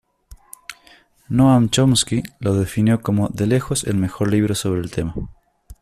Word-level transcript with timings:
Noam 1.29 1.69
Chomsky 1.69 2.23
lo 2.39 2.55
definió 2.55 3.03
como 3.03 3.27
"De 3.29 3.45
lejos 3.45 3.83
el 3.83 3.97
mejor 3.97 4.31
libro 4.31 4.55
sobre 4.55 4.81
el 4.81 4.89
tema". 4.89 5.13